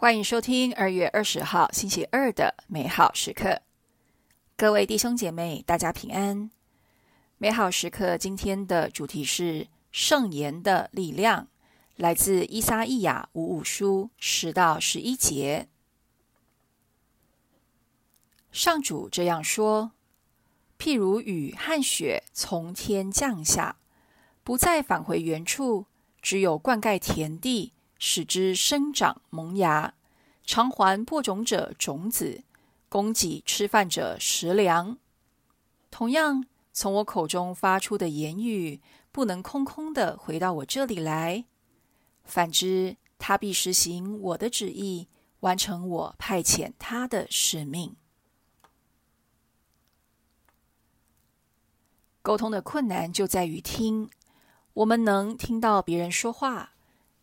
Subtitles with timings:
[0.00, 3.62] 欢迎收听二月二十号星期二的美好时刻，
[4.56, 6.52] 各位弟兄姐妹，大家平安。
[7.36, 11.48] 美好时刻今天的主题是圣言的力量，
[11.96, 15.66] 来自伊撒意亚五五书十到十一节。
[18.52, 19.90] 上主这样说：
[20.78, 23.78] 譬如雨和雪从天降下，
[24.44, 25.86] 不再返回原处，
[26.22, 27.72] 只有灌溉田地。
[27.98, 29.94] 使之生长萌芽，
[30.44, 32.42] 偿还播种者种子，
[32.88, 34.96] 供给吃饭者食粮。
[35.90, 38.80] 同样，从我口中发出的言语，
[39.10, 41.44] 不能空空的回到我这里来。
[42.24, 45.08] 反之，他必实行我的旨意，
[45.40, 47.96] 完成我派遣他的使命。
[52.22, 54.10] 沟通的困难就在于听，
[54.74, 56.74] 我们能听到别人说话。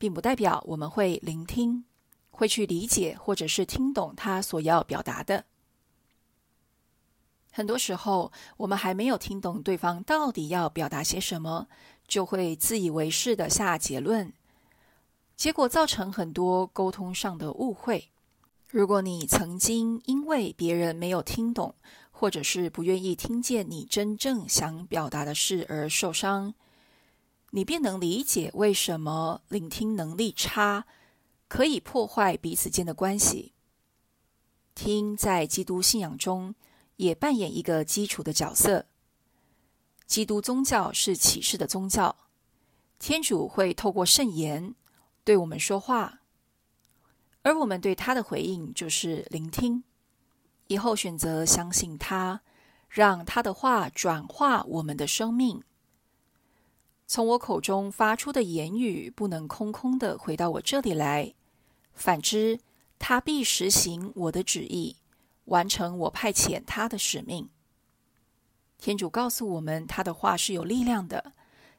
[0.00, 1.84] 并不代表我们会聆听，
[2.30, 5.44] 会去理解，或者是听懂他所要表达的。
[7.52, 11.68] 很多时候，我们还没有听懂对方到底要表达些什么，
[12.08, 14.32] 就会自以为是的下结论，
[15.36, 18.08] 结果造成很多沟通上的误会。
[18.68, 21.74] 如果你曾经因为别人没有听懂，
[22.10, 26.54] 或者是不愿意听见你真正想表达的事而受伤，
[27.50, 30.86] 你便能理解为什么聆听能力差
[31.48, 33.52] 可以破坏彼此间的关系。
[34.74, 36.54] 听在基督信仰中
[36.96, 38.86] 也扮演一个基础的角色。
[40.06, 42.16] 基督宗教是启示的宗教，
[42.98, 44.74] 天主会透过圣言
[45.24, 46.20] 对我们说话，
[47.42, 49.84] 而我们对他的回应就是聆听，
[50.68, 52.42] 以后选择相信他，
[52.88, 55.62] 让他的话转化我们的生命。
[57.12, 61.34] 从我口中发出的言语不能空空的回到我这里来，
[61.92, 62.60] 反之，
[63.00, 64.94] 他必实行我的旨意，
[65.46, 67.50] 完成我派遣他的使命。
[68.78, 71.32] 天主告诉我们，他的话是有力量的，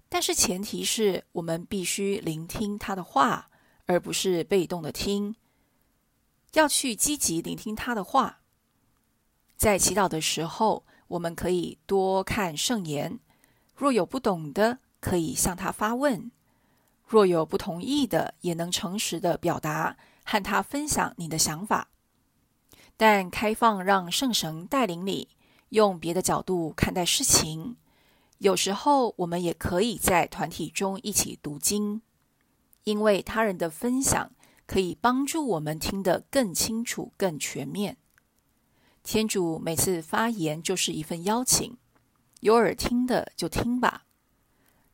[0.10, 3.50] 但是前提是我们必须聆听他的话，
[3.86, 5.38] 而不是被动的听，
[6.56, 8.42] 要去积极聆听他的话。
[9.56, 13.18] 在祈祷的时候，我们可以多看圣言，
[13.74, 16.32] 若有不懂的，可以向他发问，
[17.06, 21.90] 若有不同意的，也能诚实的表达，和他分享你的想法。
[22.96, 25.28] 但开放让圣神带领你，
[25.70, 27.76] 用别的角度看待事情。
[28.38, 32.02] 有时候，我们也可以在团体中一起读经，
[32.84, 34.32] 因为他人的分享
[34.66, 37.98] 可以帮助我们听得更清楚、更全面。
[39.04, 41.78] 天主每次发言就是一份邀请，
[42.42, 44.06] 有耳听的就听吧。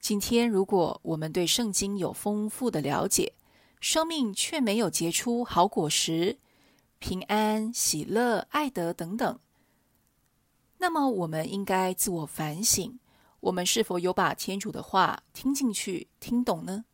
[0.07, 3.33] 今天，如果我们对圣经有丰富的了解，
[3.81, 6.37] 生命却没有结出好果实，
[6.97, 9.37] 平安、喜乐、爱德等等，
[10.77, 12.97] 那么我们应该自我反省：
[13.41, 16.85] 我们是否有把天主的话听进去、听懂呢？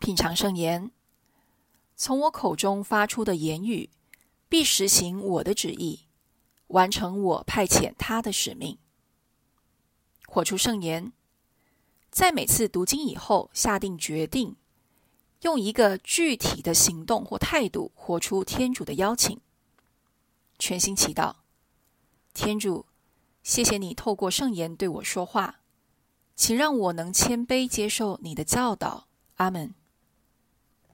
[0.00, 0.90] 品尝圣言，
[1.94, 3.90] 从我口中发出的言语，
[4.48, 6.00] 必实行我的旨意，
[6.66, 8.76] 完成我派遣他的使命。
[10.36, 11.12] 活出圣言，
[12.10, 14.54] 在每次读经以后下定决定，
[15.40, 19.40] 用一个具体的行动或态度活出天主的邀请。
[20.58, 21.36] 全心祈祷，
[22.34, 22.84] 天主，
[23.42, 25.60] 谢谢你透过圣言对我说话，
[26.34, 29.06] 请让我能谦卑接受你的教导。
[29.36, 29.74] 阿门。